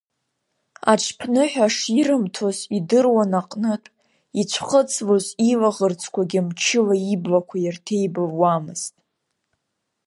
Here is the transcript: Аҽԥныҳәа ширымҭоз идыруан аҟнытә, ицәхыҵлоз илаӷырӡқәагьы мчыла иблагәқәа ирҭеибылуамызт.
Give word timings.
Аҽԥныҳәа 0.91 1.67
ширымҭоз 1.75 2.57
идыруан 2.77 3.31
аҟнытә, 3.39 3.89
ицәхыҵлоз 4.39 5.25
илаӷырӡқәагьы 5.51 6.41
мчыла 6.47 6.95
иблагәқәа 7.13 7.57
ирҭеибылуамызт. 7.59 8.95